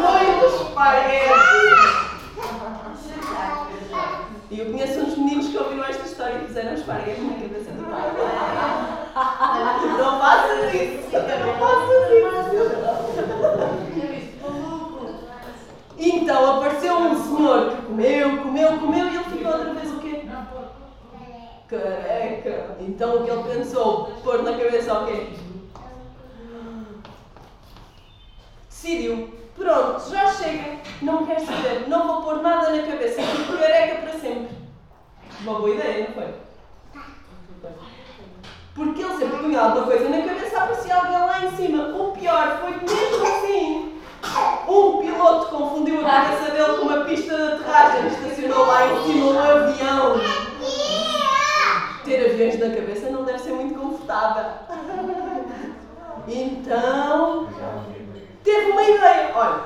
Muito 0.00 0.46
esparguete! 0.46 1.32
E 4.50 4.58
eu 4.60 4.66
conheço 4.66 5.00
uns 5.00 5.16
meninos 5.16 5.48
que 5.48 5.58
ouviram 5.58 5.84
esta 5.84 6.06
história 6.06 6.38
e 6.38 6.46
fizeram 6.46 6.74
esparguete 6.74 7.20
na 7.20 7.34
cabeça 7.34 7.70
do 7.70 7.84
pai. 7.84 8.12
Não 9.98 10.18
faças 10.20 10.74
isso! 10.74 11.08
Não 11.12 11.54
faças 11.58 12.10
isso! 12.12 12.32
Então 15.98 16.56
apareceu 16.56 16.96
um 16.96 17.36
senhor 17.36 17.70
que 17.70 17.82
comeu, 17.82 18.38
comeu, 18.38 18.78
comeu 18.78 19.06
e 19.06 19.16
ele 19.16 19.24
ficou 19.24 19.52
outra 19.52 19.74
vez 19.74 19.90
o 19.92 19.98
quê? 20.00 20.24
Então 22.80 23.16
o 23.16 23.24
que 23.24 23.30
ele 23.30 23.42
pensou? 23.42 24.12
Pôr 24.22 24.42
na 24.42 24.52
cabeça 24.52 24.94
o 24.94 25.06
quê? 25.06 25.26
decidiu, 28.82 29.32
pronto, 29.56 30.10
já 30.10 30.26
chega, 30.32 30.78
não 31.00 31.24
quer 31.24 31.40
saber, 31.40 31.88
não 31.88 32.06
vou 32.06 32.22
pôr 32.22 32.42
nada 32.42 32.70
na 32.70 32.82
cabeça, 32.82 33.22
fico 33.22 33.56
careca 33.56 34.02
para 34.02 34.18
sempre. 34.18 34.48
Uma 35.40 35.54
boa 35.54 35.70
ideia, 35.70 36.08
não 36.08 36.14
foi? 36.14 36.34
Porque 38.74 39.02
ele 39.02 39.16
sempre 39.16 39.38
punha 39.38 39.60
alguma 39.60 39.86
coisa 39.86 40.08
na 40.08 40.22
cabeça, 40.22 40.56
aparecia 40.56 40.96
alguém 40.96 41.12
lá 41.12 41.44
em 41.44 41.56
cima. 41.56 41.96
O 41.96 42.12
pior 42.12 42.58
foi 42.60 42.72
que 42.72 42.84
mesmo 42.92 43.26
assim, 43.26 44.00
um 44.68 44.98
piloto 44.98 45.46
confundiu 45.46 46.00
a 46.06 46.10
cabeça 46.10 46.50
dele 46.50 46.78
com 46.78 46.86
uma 46.86 47.04
pista 47.04 47.36
de 47.36 47.42
aterragem, 47.42 48.06
estacionou 48.08 48.66
lá 48.66 48.86
em 48.86 49.04
cima 49.04 49.26
um 49.26 49.38
avião. 49.38 50.81
Ter 52.04 52.30
aviões 52.30 52.58
na 52.58 52.74
cabeça 52.74 53.10
não 53.10 53.24
deve 53.24 53.38
ser 53.38 53.52
muito 53.52 53.78
confortável. 53.78 54.44
Então, 56.26 57.48
teve 58.42 58.70
uma 58.72 58.82
ideia. 58.82 59.30
Olha, 59.34 59.62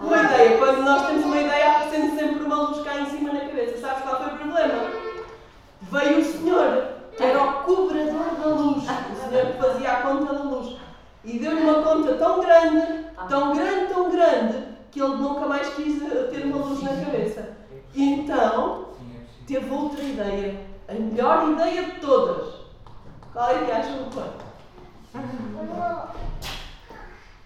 uma 0.00 0.22
ideia. 0.22 0.58
Quando 0.58 0.82
nós 0.82 1.06
temos 1.06 1.24
uma 1.24 1.40
ideia, 1.40 1.70
aparecendo 1.70 2.16
sempre 2.16 2.44
uma 2.44 2.62
luz 2.62 2.84
cá 2.84 3.00
em 3.00 3.06
cima 3.06 3.32
na 3.32 3.40
cabeça. 3.40 3.78
Sabes 3.78 4.02
qual 4.02 4.22
foi 4.22 4.26
o 4.34 4.38
problema? 4.38 4.90
Veio 5.82 6.18
o 6.20 6.24
senhor, 6.24 6.88
que 7.16 7.22
era 7.24 7.42
o 7.42 7.52
cobrador 7.64 8.36
da 8.40 8.46
luz. 8.46 8.84
O 8.84 9.28
senhor 9.28 9.46
que 9.46 9.58
fazia 9.58 9.92
a 9.92 10.02
conta 10.02 10.32
da 10.32 10.42
luz. 10.42 10.76
E 11.24 11.38
deu-lhe 11.38 11.60
uma 11.60 11.82
conta 11.82 12.14
tão 12.14 12.40
grande, 12.40 13.04
tão 13.28 13.54
grande, 13.54 13.92
tão 13.92 14.10
grande, 14.10 14.64
que 14.90 15.02
ele 15.02 15.16
nunca 15.16 15.46
mais 15.46 15.68
quis 15.74 16.00
ter 16.30 16.44
uma 16.44 16.64
luz 16.64 16.82
na 16.82 17.04
cabeça. 17.04 17.56
Então, 17.94 18.90
teve 19.46 19.74
outra 19.74 20.02
ideia. 20.02 20.69
A 20.90 20.94
melhor 20.94 21.48
ideia 21.50 21.84
de 21.84 22.00
todas. 22.00 22.48
Qual 23.32 23.48
é 23.48 23.64
que 23.64 23.70
acham 23.70 24.04
que 24.04 24.14
foi? 24.14 24.24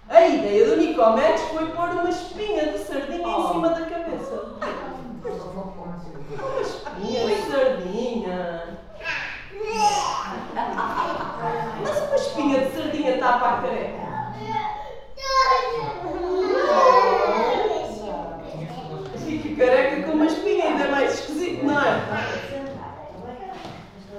A 0.09 0.27
ideia 0.27 0.67
do 0.67 0.77
Nicomedes 0.77 1.43
foi 1.43 1.67
pôr 1.67 1.91
uma 1.91 2.09
espinha 2.09 2.73
de 2.73 2.79
sardinha 2.79 3.29
em 3.29 3.49
cima 3.49 3.69
da 3.69 3.83
cabeça. 3.83 4.45
Uma 6.39 6.61
espinha 6.63 7.27
de 7.27 7.35
sardinha. 7.43 8.79
Mas 11.83 11.99
uma 11.99 12.17
espinha 12.17 12.61
de 12.65 12.75
sardinha 12.75 13.19
tapa 13.19 13.47
a 13.47 13.61
careca. 13.61 14.05
Fica 19.19 19.67
careca 19.67 20.03
com 20.05 20.13
uma 20.13 20.27
espinha, 20.27 20.65
ainda 20.65 20.89
mais 20.89 21.13
esquisito, 21.13 21.67
não 21.67 21.79
é? 21.79 22.55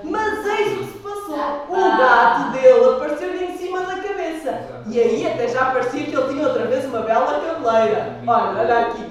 Mas 0.03 0.45
eis 0.45 0.73
o 0.73 0.77
que 0.77 0.91
se 0.91 0.99
passou. 0.99 1.65
O 1.69 1.97
gato 1.97 2.51
dele 2.51 2.95
apareceu-lhe 2.95 3.45
em 3.45 3.57
cima 3.57 3.81
da 3.81 3.95
cabeça. 3.95 4.83
E 4.87 4.99
aí 4.99 5.27
até 5.27 5.47
já 5.47 5.65
parecia 5.65 6.05
que 6.05 6.15
ele 6.15 6.29
tinha 6.29 6.47
outra 6.47 6.67
vez 6.67 6.85
uma 6.85 7.01
bela 7.01 7.41
cabeleira. 7.41 8.14
Olha, 8.27 8.59
olha 8.59 8.79
aqui. 8.87 9.05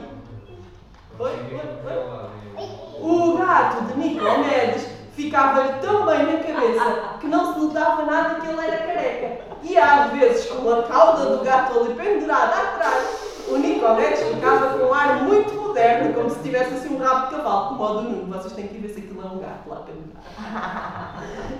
Oi, 1.20 1.30
oi, 1.30 1.60
oi. 1.86 2.68
O 3.00 3.38
gato 3.38 3.84
de 3.84 3.98
Nicomedes 3.98 4.88
ficava-lhe 5.12 5.74
tão 5.80 6.04
bem 6.04 6.24
na 6.24 6.42
cabeça 6.42 7.18
que 7.20 7.28
não 7.28 7.52
se 7.52 7.60
notava 7.60 8.06
nada 8.06 8.40
que 8.40 8.48
ele 8.48 8.60
era 8.60 8.78
careca. 8.78 9.44
E 9.62 9.78
às 9.78 10.10
vezes, 10.10 10.46
com 10.46 10.68
a 10.68 10.82
cauda 10.82 11.36
do 11.36 11.44
gato 11.44 11.78
ali 11.78 11.94
pendurada 11.94 12.56
atrás, 12.56 13.44
o 13.48 13.56
Nicomedes 13.56 14.20
ficava 14.20 14.78
com 14.78 14.86
um 14.86 14.94
ar 14.94 15.22
muito 15.22 15.54
moderno, 15.54 16.12
como 16.14 16.30
se 16.30 16.42
tivesse 16.42 16.74
assim 16.74 16.96
um 16.96 16.98
rabo 16.98 17.28
de 17.28 17.36
cavalo, 17.36 17.76
como 17.76 17.84
o 17.84 17.94
do 17.94 18.02
Nuno. 18.02 18.32
Vocês 18.32 18.52
têm 18.54 18.66
que 18.66 18.78
ver 18.78 18.88
se 18.88 18.98
aquilo 18.98 19.22
é 19.22 19.26
um 19.26 19.38
gato 19.38 19.68
lá 19.68 19.76
pendurado. 19.76 20.24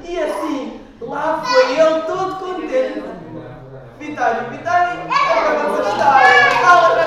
E 0.02 0.18
assim, 0.20 0.80
lá 1.00 1.40
foi 1.44 1.78
ele 1.78 2.02
todo 2.02 2.34
contente. 2.40 3.23
Vitória, 4.04 4.44
Vitória, 4.50 4.82
é 4.82 4.92
a 4.92 4.96
para 5.64 5.80
a 5.80 5.88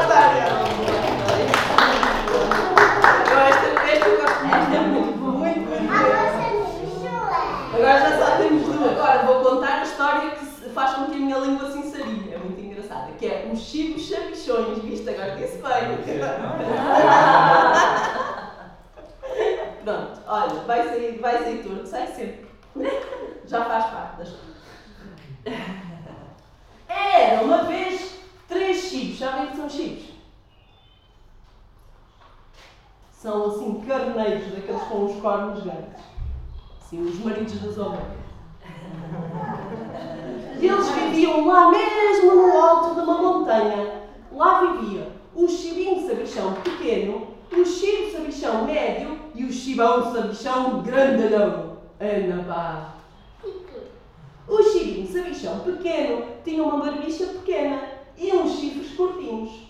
história. 0.01 0.45
Esta, 3.47 3.67
esta 3.87 4.07
eu 4.07 4.17
gosto 4.19 4.41
muito, 4.45 4.73
é 4.73 4.79
muito, 4.79 5.19
muito, 5.19 5.59
muito. 5.59 5.93
Agora 7.75 7.99
já 7.99 8.11
só 8.17 8.25
temos 8.37 8.63
duas. 8.63 8.93
Agora 8.93 9.25
vou 9.27 9.43
contar 9.43 9.73
a 9.73 9.83
história 9.83 10.31
que 10.31 10.43
faz 10.71 10.95
com 10.95 11.05
que 11.05 11.17
a 11.17 11.19
minha 11.19 11.37
língua 11.37 11.69
se 11.69 11.77
ensarilhe. 11.77 12.33
É 12.33 12.37
muito 12.39 12.59
engraçada. 12.59 13.11
Que 13.11 13.27
é 13.27 13.47
os 13.53 13.59
chibos 13.59 14.01
chabichões. 14.01 14.79
Viste? 14.79 15.07
Agora 15.07 15.35
disse 15.35 15.61
bem. 15.61 15.99
Pronto, 19.85 20.19
olha, 20.25 20.61
vai 20.61 20.89
sair, 20.89 21.19
vai 21.19 21.43
sair 21.43 21.61
tudo. 21.61 21.85
Sai 21.85 22.07
sempre. 22.07 22.47
Já 23.45 23.65
faz 23.65 23.85
parte 23.85 24.17
das 24.17 24.29
coisas. 24.29 24.47
Era 27.13 27.43
uma 27.43 27.63
vez 27.63 28.19
três 28.47 28.77
chibos. 28.77 29.19
Sabem 29.19 29.45
o 29.45 29.47
que 29.47 29.57
são 29.57 29.69
chibos? 29.69 30.03
São 33.11 33.47
assim 33.47 33.81
carneiros, 33.81 34.53
daqueles 34.53 34.81
com 34.83 35.05
os 35.05 35.21
cornos 35.21 35.63
grandes. 35.63 36.01
Assim, 36.81 37.01
os 37.01 37.19
maridos 37.19 37.61
das 37.61 37.77
ovelhas. 37.77 38.17
Eles 40.61 40.89
viviam 40.89 41.45
lá 41.45 41.69
mesmo 41.69 42.35
no 42.35 42.61
alto 42.61 42.95
de 42.95 43.01
uma 43.01 43.21
montanha. 43.21 44.03
Lá 44.31 44.61
vivia 44.61 45.11
um 45.35 45.47
chibinho 45.47 46.07
sabichão 46.07 46.53
pequeno 46.61 47.37
o 47.51 47.65
chibo 47.65 48.11
sabichão 48.11 48.65
médio 48.65 49.17
e 49.33 49.45
o 49.45 49.51
chibão 49.51 50.13
sabichão 50.13 50.81
grandalhão. 50.81 51.77
Ana 51.99 52.96
pá! 54.47 54.53
O 54.53 54.63
chibinho 54.63 55.07
sabichão 55.07 55.59
pequeno 55.59 56.25
tinha 56.43 56.63
uma 56.63 56.83
barbicha 56.83 57.25
pequena 57.27 57.81
e 58.17 58.31
uns 58.33 58.59
chifres 58.59 58.95
curtinhos. 58.95 59.67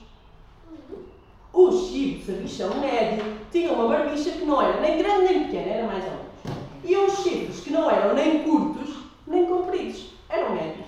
O 1.52 1.72
chibo 1.72 2.24
sabichão 2.24 2.80
médio 2.80 3.26
tinha 3.52 3.74
uma 3.74 3.88
barbicha 3.88 4.32
que 4.32 4.46
não 4.46 4.62
era 4.62 4.80
nem 4.80 4.98
grande 4.98 5.34
nem 5.34 5.44
pequena, 5.46 5.72
era 5.72 5.88
mais 5.88 6.04
ou 6.04 6.12
menos. 6.12 6.28
E 6.84 6.96
uns 6.96 7.24
chifres 7.24 7.62
que 7.62 7.72
não 7.72 7.90
eram 7.90 8.14
nem 8.14 8.44
curtos 8.44 8.96
nem 9.26 9.46
compridos, 9.46 10.12
eram 10.30 10.56
médios. 10.56 10.88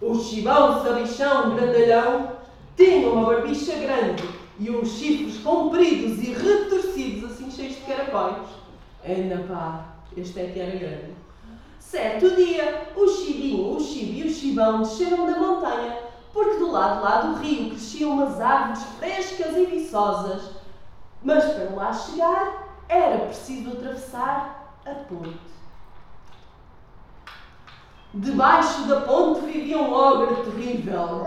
O 0.00 0.14
chibão 0.14 0.82
sabichão 0.82 1.54
grandalhão 1.54 2.36
tinha 2.76 3.08
uma 3.08 3.26
barbicha 3.26 3.76
grande 3.76 4.22
e 4.58 4.70
uns 4.70 4.90
chifres 4.92 5.38
compridos 5.38 6.22
e 6.22 6.32
retorcidos, 6.32 7.30
assim 7.30 7.50
cheios 7.50 7.74
de 7.74 7.80
caracóis. 7.82 8.48
Anda 9.04 9.44
pá, 9.48 9.96
este 10.16 10.40
é 10.40 10.46
que 10.46 10.60
era 10.60 10.78
grande. 10.78 11.21
Certo 11.82 12.34
dia, 12.36 12.90
o 12.96 13.06
chibinho, 13.06 13.76
o 13.76 13.80
chibo 13.80 14.12
e 14.12 14.26
o 14.26 14.30
chibão 14.30 14.78
desceram 14.78 15.26
da 15.26 15.38
montanha, 15.38 15.98
porque 16.32 16.56
do 16.56 16.70
lado 16.70 17.02
lá 17.02 17.20
do 17.20 17.34
rio 17.34 17.68
cresciam 17.68 18.12
umas 18.12 18.40
árvores 18.40 18.82
frescas 18.98 19.54
e 19.56 19.66
viçosas. 19.66 20.52
Mas 21.22 21.44
para 21.44 21.74
lá 21.74 21.92
chegar, 21.92 22.78
era 22.88 23.26
preciso 23.26 23.72
atravessar 23.72 24.78
a 24.86 24.90
ponte. 24.90 25.52
Debaixo 28.14 28.84
da 28.84 29.02
ponte 29.02 29.40
vivia 29.40 29.76
um 29.76 29.92
ogre 29.92 30.44
terrível. 30.44 31.26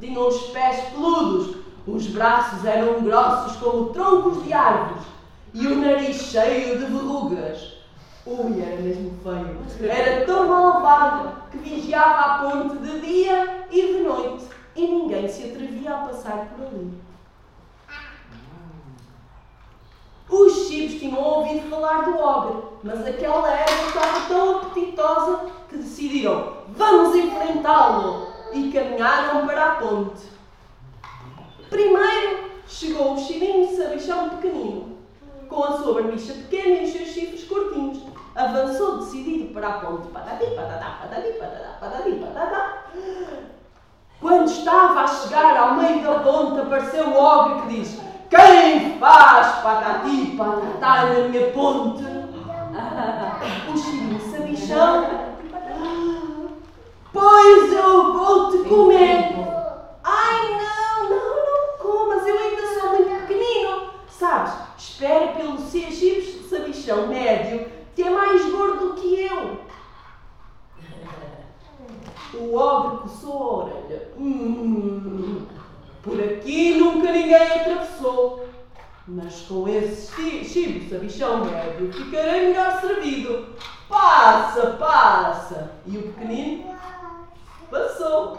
Tinha 0.00 0.20
os 0.20 0.40
pés 0.44 0.80
peludos, 0.90 1.56
os 1.86 2.06
braços 2.06 2.64
eram 2.64 3.02
grossos 3.02 3.56
como 3.56 3.90
troncos 3.90 4.42
de 4.44 4.52
árvores 4.52 5.04
e 5.52 5.66
o 5.66 5.76
nariz 5.76 6.16
cheio 6.16 6.78
de 6.78 6.86
verrugas. 6.86 7.77
Ui, 8.30 8.62
era 8.62 8.82
mesmo 8.82 9.18
feio. 9.22 9.90
Era 9.90 10.26
tão 10.26 10.46
malvado 10.46 11.32
que 11.50 11.56
vigiava 11.56 12.20
a 12.20 12.38
ponte 12.40 12.76
de 12.76 13.00
dia 13.00 13.66
e 13.70 13.80
de 13.80 14.00
noite 14.00 14.44
e 14.76 14.86
ninguém 14.86 15.26
se 15.26 15.44
atrevia 15.44 15.94
a 15.94 15.98
passar 16.06 16.54
por 16.54 16.66
ali. 16.66 16.92
Os 20.28 20.68
chibos 20.68 21.00
tinham 21.00 21.18
ouvido 21.18 21.70
falar 21.70 22.02
do 22.02 22.18
ogre, 22.18 22.62
mas 22.82 23.06
aquela 23.06 23.50
erva 23.50 23.88
estava 23.88 24.28
tão 24.28 24.58
apetitosa 24.58 25.50
que 25.70 25.78
decidiram: 25.78 26.52
vamos 26.68 27.16
enfrentá-lo! 27.16 28.28
E 28.52 28.70
caminharam 28.70 29.46
para 29.46 29.64
a 29.64 29.74
ponte. 29.76 30.26
Primeiro 31.70 32.50
chegou 32.66 33.14
o 33.14 33.18
chibinho 33.18 33.74
sabichão 33.74 34.30
pequenino, 34.30 34.98
com 35.48 35.64
a 35.64 35.78
sua 35.78 35.94
barbicha 35.94 36.34
pequena 36.34 36.82
e 36.82 36.84
os 36.84 36.92
seus 36.92 37.08
chifres 37.08 37.44
curtinhos. 37.44 37.98
Avançou 38.38 38.98
decidido 38.98 39.52
para 39.52 39.66
a 39.66 39.72
ponte. 39.80 40.06
Patati, 40.08 40.46
patatá, 40.54 40.98
patati, 41.02 41.32
patatá, 41.32 41.76
patati, 41.80 42.12
patatá. 42.12 42.84
Quando 44.20 44.48
estava 44.48 45.00
a 45.00 45.08
chegar 45.08 45.56
ao 45.56 45.74
meio 45.74 46.04
da 46.04 46.20
ponte, 46.20 46.60
apareceu 46.60 47.08
o 47.08 47.20
ogre 47.20 47.62
que 47.62 47.68
diz: 47.74 48.00
Quem 48.30 48.96
faz 49.00 49.56
patati, 49.60 50.36
patatá 50.36 51.06
na 51.06 51.28
minha 51.28 51.50
ponte? 51.50 52.04
O 53.68 53.76
chibinho 53.76 54.20
sabichão. 54.20 55.06
Pois 57.12 57.72
eu 57.72 58.12
vou 58.12 58.50
te 58.52 58.68
comer. 58.68 59.34
Ai 60.04 60.50
não, 60.52 61.10
não, 61.10 61.36
não 61.36 61.78
comas, 61.78 62.26
eu 62.26 62.38
ainda 62.38 62.80
sou 62.80 62.90
muito 62.90 63.26
pequenino. 63.26 63.90
Sabes, 64.08 64.52
espere 64.78 65.28
pelo 65.34 65.58
chibos 65.58 66.48
sabichão 66.48 67.08
médio, 67.08 67.77
que 67.98 68.04
é 68.04 68.10
mais 68.10 68.48
gordo 68.48 68.94
que 68.94 69.24
eu. 69.24 69.58
O 72.32 72.54
ogre 72.54 72.98
coçou 72.98 73.42
a 73.42 73.64
orelha. 73.64 74.12
Hum, 74.16 75.44
por 76.00 76.22
aqui 76.22 76.78
nunca 76.78 77.10
ninguém 77.10 77.34
atravessou. 77.34 78.46
Mas 79.08 79.40
com 79.48 79.66
esse 79.66 80.44
chibo 80.44 80.88
sabichão 80.88 81.44
médio 81.44 81.92
ficarei 81.92 82.50
melhor 82.50 82.80
servido. 82.80 83.48
Passa, 83.88 84.76
passa. 84.78 85.72
E 85.84 85.98
o 85.98 86.12
pequenino 86.12 86.76
passou. 87.68 88.38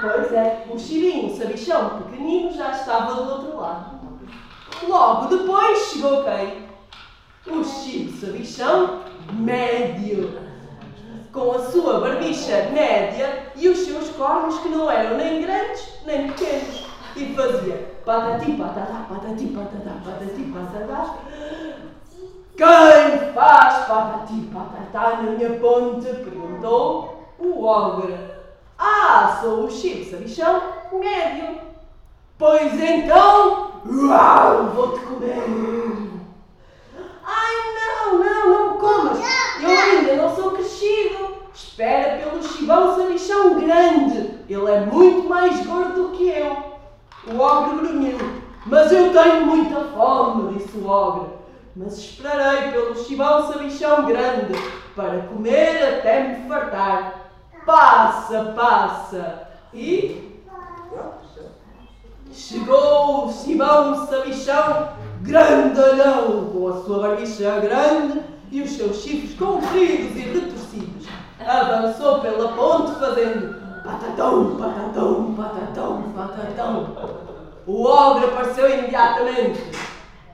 Pois 0.00 0.32
é, 0.32 0.66
o 0.70 0.78
chibinho 0.78 1.36
sabichão 1.36 2.02
pequenino 2.02 2.50
já 2.50 2.70
estava 2.70 3.12
do 3.12 3.30
outro 3.30 3.60
lado. 3.60 4.00
Logo 4.88 5.36
depois 5.36 5.90
chegou 5.90 6.24
quem? 6.24 6.69
O 7.52 7.64
chibo 7.64 8.12
sabichão 8.18 9.00
médio 9.32 10.38
com 11.32 11.52
a 11.52 11.58
sua 11.58 12.00
barbicha 12.00 12.70
média 12.72 13.46
e 13.56 13.68
os 13.68 13.78
seus 13.80 14.10
cornos 14.10 14.58
que 14.58 14.68
não 14.68 14.90
eram 14.90 15.16
nem 15.16 15.42
grandes 15.42 16.00
nem 16.04 16.28
pequenos. 16.28 16.86
E 17.16 17.34
fazia 17.34 17.90
patati 18.04 18.52
patatá, 18.52 19.06
patati 19.08 19.46
patatá, 19.46 19.90
patati 20.04 20.42
patatá. 20.42 21.18
Quem 22.56 23.32
faz 23.34 23.86
patati 23.86 24.50
patatá 24.52 25.22
na 25.22 25.30
minha 25.32 25.50
ponte? 25.58 26.06
Perguntou 26.06 27.34
o 27.38 27.64
ogre. 27.64 28.16
Ah, 28.78 29.38
sou 29.40 29.64
o 29.64 29.70
Chico 29.70 30.10
Sabichão 30.10 30.62
médio. 30.92 31.58
Pois 32.38 32.72
então, 32.80 33.72
uau, 33.86 34.64
vou-te 34.74 35.00
comer. 35.00 35.44
Ai, 37.22 37.54
não, 37.76 38.18
não, 38.18 38.50
não 38.50 38.69
comas. 38.80 39.18
Eu 39.60 39.68
ainda 39.68 40.16
não 40.16 40.34
sou 40.34 40.52
crescido. 40.52 41.40
Espera 41.54 42.18
pelo 42.18 42.42
chibão 42.42 42.96
sabichão 42.96 43.60
grande. 43.60 44.40
Ele 44.48 44.70
é 44.70 44.80
muito 44.80 45.28
mais 45.28 45.64
gordo 45.66 46.02
do 46.02 46.08
que 46.16 46.28
eu. 46.28 46.56
O 47.32 47.38
ogre 47.38 47.78
grunhiu. 47.78 48.18
Mas 48.66 48.90
eu 48.92 49.12
tenho 49.12 49.46
muita 49.46 49.84
fome, 49.84 50.54
disse 50.54 50.78
o 50.78 50.88
ogre. 50.88 51.30
Mas 51.76 51.98
esperarei 51.98 52.72
pelo 52.72 52.96
chibão 52.96 53.46
sabichão 53.50 54.04
grande 54.04 54.52
para 54.96 55.20
comer 55.22 55.98
até 55.98 56.28
me 56.28 56.48
fartar. 56.48 57.30
Passa, 57.64 58.52
passa. 58.56 59.48
E 59.72 60.40
chegou 62.32 63.26
o 63.26 63.32
chibão 63.32 64.06
sabichão 64.06 64.88
grandalhão, 65.22 66.50
com 66.52 66.68
a 66.68 66.82
sua 66.82 66.98
barbicha 67.00 67.60
grande 67.60 68.20
e 68.50 68.62
os 68.62 68.70
seus 68.70 68.96
chifres 69.02 69.34
compridos 69.38 70.16
e 70.16 70.20
retorcidos. 70.20 71.06
Avançou 71.46 72.20
pela 72.20 72.52
ponte 72.52 72.98
fazendo 72.98 73.54
patatão, 73.82 74.56
patatão, 74.56 75.34
patatão, 75.34 76.02
patatão. 76.14 76.96
O 77.66 77.84
ogre 77.84 78.26
apareceu 78.26 78.78
imediatamente. 78.78 79.60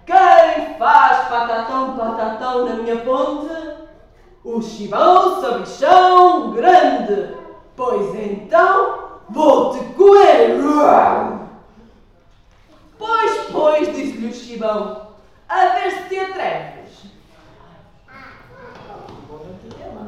Quem 0.06 0.78
faz 0.78 1.28
patatão, 1.28 1.96
patatão 1.96 2.66
na 2.66 2.74
minha 2.76 2.96
ponte? 2.98 3.52
O 4.44 4.62
chibão 4.62 5.40
sabichão 5.40 6.52
grande. 6.52 7.34
Pois 7.76 8.14
então, 8.14 8.98
vou-te 9.28 9.84
comer. 9.94 10.56
Pois, 12.98 13.38
pois, 13.52 13.94
disse-lhe 13.94 14.28
o 14.28 14.32
chibão, 14.32 15.08
a 15.48 15.66
ver 15.66 15.90
se 15.90 16.08
te 16.08 16.18
atreves. 16.18 16.75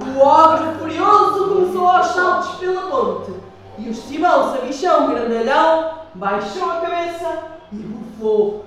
O 0.01 0.21
ogre 0.21 0.79
furioso 0.79 1.49
começou 1.49 1.89
aos 1.89 2.07
saltos 2.09 2.51
pela 2.57 2.83
ponte 2.83 3.33
e 3.79 3.89
o 3.89 3.95
chibão 3.95 4.53
sabichão 4.53 5.09
grandalhão 5.09 5.99
baixou 6.15 6.71
a 6.71 6.81
cabeça 6.81 7.43
e 7.73 7.77
bufou 7.77 8.65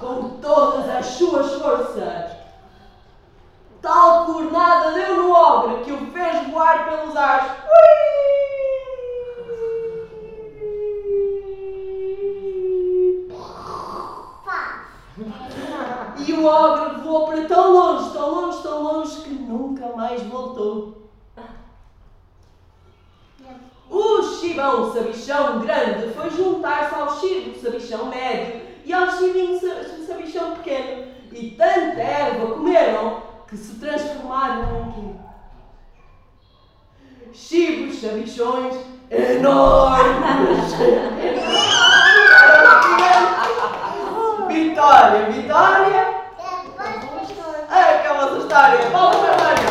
com 0.00 0.30
todas 0.40 0.88
as 0.88 1.06
suas 1.06 1.52
forças. 1.54 2.32
Tal 3.80 4.26
cornada 4.26 4.92
deu 4.92 5.16
no 5.16 5.32
ogre 5.32 5.84
que 5.84 5.92
o 5.92 6.06
fez 6.12 6.48
voar 6.48 6.88
pelos 6.88 7.16
ares. 7.16 7.50
E 16.32 16.34
o 16.34 16.46
ogre 16.46 17.02
voou 17.02 17.26
para 17.26 17.44
tão 17.44 17.72
longe, 17.74 18.10
tão 18.10 18.30
longe, 18.30 18.62
tão 18.62 18.82
longe 18.82 19.20
que 19.20 19.34
nunca 19.34 19.88
mais 19.94 20.22
voltou. 20.22 21.10
O 23.90 24.22
chibão 24.22 24.90
sabichão 24.94 25.58
grande 25.60 26.14
foi 26.14 26.30
juntar-se 26.30 26.94
ao 26.94 27.20
chibo 27.20 27.60
sabichão 27.60 28.06
médio 28.06 28.62
e 28.82 28.94
ao 28.94 29.10
chibinho 29.10 29.60
sabichão 30.06 30.52
pequeno. 30.52 31.12
E 31.32 31.50
tanta 31.50 32.00
erva 32.00 32.54
comeram 32.54 33.22
que 33.46 33.54
se 33.54 33.74
transformaram 33.74 34.86
em 34.86 34.92
quê? 34.92 35.02
Chibos 37.34 38.00
sabichões 38.00 38.74
enormes. 39.10 40.72
Vitória, 44.48 45.30
Vitória 45.30 46.11
Acabou 47.72 48.24
essa 48.28 48.38
história. 48.38 48.90
Vamos 48.90 49.16
para 49.16 49.61